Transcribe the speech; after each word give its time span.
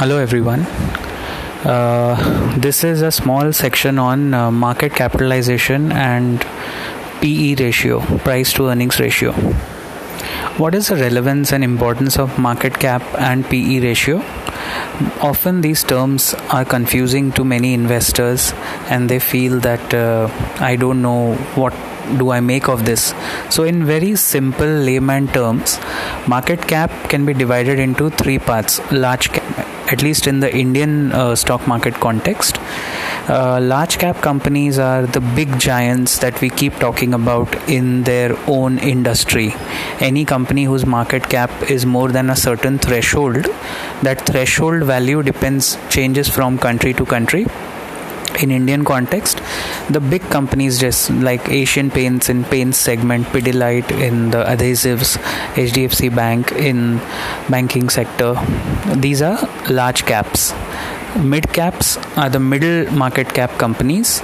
Hello, 0.00 0.18
everyone. 0.18 0.60
Uh, 1.64 2.56
this 2.56 2.84
is 2.84 3.02
a 3.02 3.10
small 3.10 3.52
section 3.52 3.98
on 3.98 4.32
uh, 4.32 4.48
market 4.48 4.94
capitalization 4.94 5.90
and 5.90 6.40
PE 7.20 7.56
ratio, 7.56 7.98
price 8.18 8.52
to 8.52 8.68
earnings 8.68 9.00
ratio. 9.00 9.32
What 10.62 10.76
is 10.76 10.86
the 10.86 10.94
relevance 10.94 11.52
and 11.52 11.64
importance 11.64 12.16
of 12.16 12.38
market 12.38 12.78
cap 12.78 13.02
and 13.18 13.44
PE 13.44 13.80
ratio? 13.80 14.18
Often 15.20 15.62
these 15.62 15.82
terms 15.82 16.32
are 16.50 16.64
confusing 16.64 17.32
to 17.32 17.44
many 17.44 17.74
investors, 17.74 18.52
and 18.90 19.08
they 19.08 19.18
feel 19.18 19.58
that 19.58 19.92
uh, 19.92 20.28
I 20.60 20.76
don't 20.76 21.02
know 21.02 21.34
what 21.56 21.74
do 22.18 22.30
I 22.30 22.38
make 22.38 22.68
of 22.68 22.84
this? 22.84 23.14
So, 23.50 23.64
in 23.64 23.84
very 23.84 24.14
simple 24.14 24.68
layman 24.68 25.26
terms, 25.26 25.80
market 26.28 26.68
cap 26.68 26.92
can 27.08 27.26
be 27.26 27.34
divided 27.34 27.80
into 27.80 28.10
three 28.10 28.38
parts 28.38 28.80
large 28.92 29.32
cap, 29.32 29.66
at 29.92 30.02
least 30.02 30.26
in 30.26 30.40
the 30.40 30.54
Indian 30.54 31.12
uh, 31.12 31.34
stock 31.34 31.66
market 31.66 31.94
context. 31.94 32.58
Uh, 33.28 33.60
large 33.60 33.98
cap 33.98 34.20
companies 34.22 34.78
are 34.78 35.06
the 35.06 35.20
big 35.20 35.58
giants 35.58 36.18
that 36.18 36.40
we 36.40 36.48
keep 36.48 36.74
talking 36.74 37.12
about 37.12 37.54
in 37.68 38.04
their 38.04 38.36
own 38.46 38.78
industry. 38.78 39.54
Any 40.00 40.24
company 40.24 40.64
whose 40.64 40.86
market 40.86 41.28
cap 41.28 41.50
is 41.70 41.84
more 41.84 42.08
than 42.08 42.30
a 42.30 42.36
certain 42.36 42.78
threshold, 42.78 43.46
that 44.02 44.24
threshold 44.24 44.84
value 44.84 45.22
depends 45.22 45.76
changes 45.90 46.28
from 46.28 46.58
country 46.58 46.94
to 46.94 47.04
country 47.04 47.46
in 48.36 48.50
Indian 48.50 48.84
context, 48.84 49.40
the 49.90 50.00
big 50.00 50.22
companies 50.22 50.78
just 50.78 51.10
like 51.10 51.48
Asian 51.48 51.90
Paints 51.90 52.28
in 52.28 52.44
paints 52.44 52.78
segment, 52.78 53.26
Pidilite 53.26 53.90
in 53.90 54.30
the 54.30 54.44
adhesives, 54.44 55.16
HDFC 55.54 56.14
Bank 56.14 56.52
in 56.52 56.98
banking 57.48 57.88
sector. 57.88 58.34
These 58.94 59.22
are 59.22 59.38
large 59.70 60.04
caps. 60.04 60.54
Mid 61.16 61.52
caps 61.52 61.96
are 62.16 62.28
the 62.28 62.40
middle 62.40 62.92
market 62.92 63.32
cap 63.32 63.50
companies, 63.58 64.20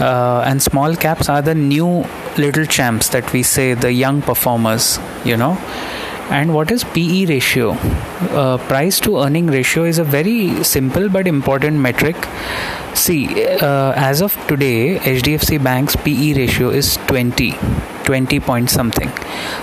uh, 0.00 0.42
and 0.46 0.62
small 0.62 0.94
caps 0.94 1.28
are 1.28 1.42
the 1.42 1.54
new 1.54 2.04
little 2.36 2.66
champs 2.66 3.08
that 3.08 3.32
we 3.32 3.42
say 3.42 3.74
the 3.74 3.92
young 3.92 4.22
performers. 4.22 4.98
You 5.24 5.36
know 5.36 5.58
and 6.30 6.54
what 6.54 6.70
is 6.70 6.84
PE 6.84 7.26
ratio? 7.26 7.70
Uh, 7.70 8.58
price 8.68 9.00
to 9.00 9.18
earning 9.18 9.46
ratio 9.46 9.84
is 9.84 9.98
a 9.98 10.04
very 10.04 10.62
simple 10.62 11.08
but 11.08 11.26
important 11.26 11.78
metric. 11.78 12.16
See, 12.94 13.46
uh, 13.46 13.92
as 13.96 14.20
of 14.20 14.34
today, 14.46 14.98
HDFC 14.98 15.62
Bank's 15.62 15.96
PE 15.96 16.34
ratio 16.34 16.68
is 16.68 16.96
20, 17.06 17.52
20 18.04 18.40
point 18.40 18.70
something. 18.70 19.10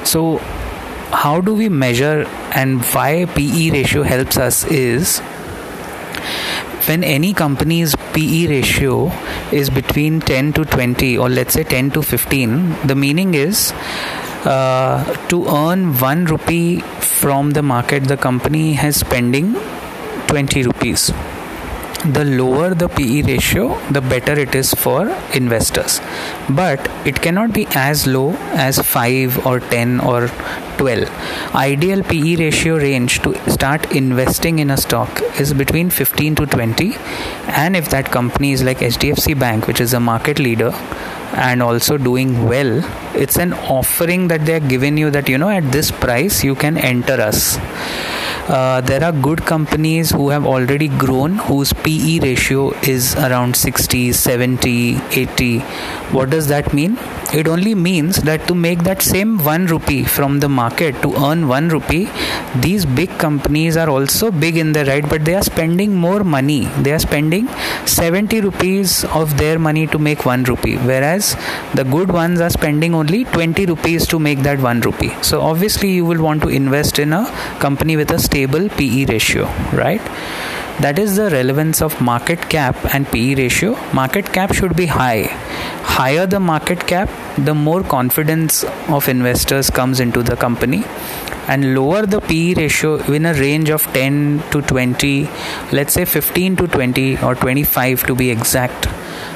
So, 0.03 0.38
how 1.11 1.39
do 1.41 1.53
we 1.53 1.69
measure 1.69 2.25
and 2.53 2.83
why 2.86 3.25
PE 3.25 3.69
ratio 3.69 4.03
helps 4.03 4.38
us 4.38 4.66
is 4.66 5.19
when 6.88 7.03
any 7.03 7.33
company's 7.33 7.95
PE 8.13 8.47
ratio 8.47 9.11
is 9.52 9.69
between 9.69 10.19
10 10.21 10.53
to 10.53 10.66
20 10.66 11.17
or 11.17 11.30
let's 11.30 11.53
say 11.53 11.63
10 11.63 11.91
to 11.91 12.02
15, 12.02 12.88
the 12.88 12.95
meaning 12.95 13.33
is 13.33 13.73
Uh, 14.45 15.03
to 15.27 15.38
earn 15.47 15.91
1 15.97 16.25
rupee 16.25 16.79
from 17.01 17.49
the 17.57 17.63
market 17.63 18.03
the 18.03 18.15
company 18.15 18.73
has 18.73 18.95
spending 18.95 19.55
20 20.27 20.61
rupees 20.67 21.11
the 22.14 22.23
lower 22.23 22.73
the 22.73 22.88
PE 22.88 23.23
ratio, 23.23 23.80
the 23.89 24.02
better 24.02 24.34
it 24.34 24.53
is 24.56 24.73
for 24.73 25.09
investors. 25.34 26.00
But 26.50 26.80
it 27.06 27.22
cannot 27.22 27.53
be 27.53 27.67
as 27.73 28.06
low 28.06 28.34
as 28.53 28.80
5 28.80 29.45
or 29.45 29.59
10 29.59 30.00
or 30.02 30.28
12. 30.78 31.09
Ideal 31.56 32.03
PE 32.03 32.36
ratio 32.36 32.78
range 32.78 33.22
to 33.22 33.33
start 33.50 33.92
investing 33.92 34.59
in 34.59 34.70
a 34.70 34.78
stock 34.78 35.22
is 35.39 35.53
between 35.53 35.89
15 35.89 36.36
to 36.36 36.45
20. 36.45 36.94
And 37.48 37.76
if 37.76 37.89
that 37.89 38.11
company 38.11 38.52
is 38.52 38.64
like 38.64 38.80
HDFC 38.80 39.39
Bank, 39.39 39.67
which 39.67 39.81
is 39.81 39.94
a 39.94 40.00
market 40.00 40.39
leader, 40.39 40.73
and 41.33 41.61
also 41.61 41.98
doing 41.98 42.45
well 42.48 42.82
it's 43.14 43.38
an 43.38 43.52
offering 43.54 44.30
that 44.30 44.45
they 44.45 44.54
are 44.54 44.60
giving 44.61 44.98
you 44.98 45.10
that 45.11 45.27
you 45.27 45.38
know 45.38 45.49
at 45.49 45.70
this 45.71 45.92
price 45.92 46.44
you 46.44 46.55
can 46.55 46.77
enter 46.77 47.20
us 47.20 47.58
uh, 48.48 48.80
there 48.82 49.04
are 49.04 49.11
good 49.11 49.44
companies 49.44 50.11
who 50.11 50.30
have 50.30 50.45
already 50.45 50.88
grown 50.88 51.36
whose 51.36 51.73
PE 51.73 52.20
ratio 52.20 52.72
is 52.83 53.16
around 53.16 53.56
60, 53.56 54.11
70, 54.11 54.98
80. 55.11 55.60
What 56.11 56.30
does 56.30 56.48
that 56.50 56.72
mean? 56.72 56.98
It 57.33 57.48
only 57.48 57.73
means 57.73 58.17
that 58.17 58.48
to 58.48 58.54
make 58.54 58.83
that 58.83 59.02
same 59.02 59.39
1 59.44 59.66
rupee 59.66 60.04
from 60.04 60.39
the 60.39 60.48
market 60.48 61.02
to 61.02 61.16
earn 61.26 61.48
1 61.48 61.70
rupee, 61.70 62.08
these 62.61 62.86
big 62.86 63.10
companies 63.17 63.78
are 63.78 63.89
also 63.89 64.30
big 64.30 64.58
in 64.58 64.73
their 64.73 64.86
right, 64.86 65.10
but 65.10 65.26
they 65.26 65.33
are 65.33 65.42
spending 65.42 65.95
more 65.95 66.23
money. 66.23 66.66
They 66.83 66.94
are 66.94 67.00
spending 67.00 67.48
70 67.86 68.42
rupees 68.42 69.06
of 69.06 69.38
their 69.38 69.58
money 69.58 69.88
to 69.88 69.98
make 69.98 70.26
1 70.26 70.44
rupee, 70.44 70.77
whereas 70.77 71.36
the 71.73 71.83
good 71.83 72.12
ones 72.12 72.39
are 72.39 72.52
spending 72.52 72.94
only 72.94 73.23
20 73.26 73.66
rupees 73.66 74.08
to 74.08 74.20
make 74.20 74.39
that 74.44 74.60
1 74.60 74.82
rupee. 74.82 75.14
So, 75.23 75.42
obviously, 75.42 75.92
you 75.92 76.06
will 76.06 76.22
want 76.22 76.44
to 76.44 76.50
invest 76.50 77.00
in 77.00 77.12
a 77.12 77.26
company 77.60 77.98
with 77.98 78.12
a 78.12 78.20
stable 78.35 78.67
PE 78.77 79.05
ratio, 79.05 79.45
right? 79.81 80.01
That 80.83 80.99
is 80.99 81.15
the 81.15 81.29
relevance 81.29 81.81
of 81.81 82.01
market 82.01 82.49
cap 82.49 82.75
and 82.93 83.07
PE 83.07 83.35
ratio. 83.35 83.77
Market 83.93 84.33
cap 84.33 84.53
should 84.53 84.75
be 84.75 84.87
high. 84.87 85.27
Higher 85.97 86.25
the 86.25 86.41
market 86.41 86.85
cap, 86.85 87.09
the 87.37 87.55
more 87.55 87.81
confidence 87.81 88.65
of 88.89 89.07
investors 89.07 89.69
comes 89.69 90.01
into 90.01 90.21
the 90.21 90.35
company 90.35 90.83
and 91.47 91.73
lower 91.75 92.05
the 92.05 92.19
PE 92.19 92.55
ratio 92.55 92.95
in 93.19 93.25
a 93.25 93.33
range 93.35 93.69
of 93.69 93.87
10 93.93 94.43
to 94.52 94.61
20, 94.63 95.29
let's 95.71 95.93
say 95.93 96.03
15 96.03 96.57
to 96.57 96.67
20 96.67 97.17
or 97.19 97.35
25 97.35 98.03
to 98.07 98.15
be 98.15 98.29
exact 98.31 98.89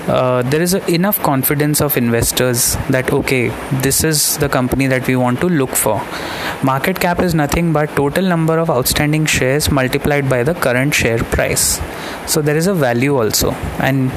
uh, 0.09 0.41
there 0.41 0.61
is 0.61 0.73
a, 0.73 0.91
enough 0.91 1.21
confidence 1.21 1.81
of 1.81 1.95
investors 1.95 2.75
that 2.89 3.11
okay 3.13 3.49
this 3.83 4.03
is 4.03 4.37
the 4.39 4.49
company 4.49 4.87
that 4.87 5.05
we 5.07 5.15
want 5.15 5.39
to 5.39 5.47
look 5.47 5.75
for. 5.75 5.97
Market 6.63 6.99
cap 6.99 7.19
is 7.19 7.35
nothing 7.35 7.71
but 7.71 7.95
total 7.95 8.23
number 8.23 8.57
of 8.57 8.71
outstanding 8.71 9.25
shares 9.25 9.69
multiplied 9.69 10.27
by 10.27 10.41
the 10.41 10.55
current 10.55 10.95
share 10.95 11.19
price. 11.35 11.79
So 12.25 12.41
there 12.41 12.57
is 12.57 12.65
a 12.65 12.73
value 12.73 13.15
also. 13.17 13.51
And 13.79 14.11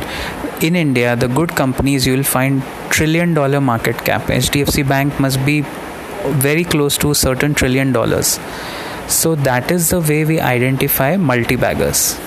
in 0.62 0.76
india 0.76 1.14
the 1.16 1.28
good 1.28 1.54
companies 1.56 2.06
you 2.06 2.16
will 2.16 2.28
find 2.32 2.62
trillion 2.88 3.34
dollar 3.34 3.60
market 3.60 4.04
cap. 4.04 4.22
Hdfc 4.22 4.88
bank 4.88 5.20
must 5.20 5.44
be 5.44 5.60
very 6.48 6.64
close 6.64 6.96
to 6.98 7.12
certain 7.12 7.54
trillion 7.54 7.92
dollars. 7.92 8.38
So 9.08 9.34
that 9.34 9.70
is 9.70 9.90
the 9.90 10.00
way 10.00 10.24
we 10.24 10.40
identify 10.40 11.16
multi 11.16 11.56
baggers 11.56 12.18